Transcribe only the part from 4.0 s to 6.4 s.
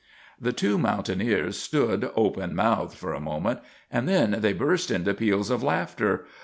then they burst into peals of laughter.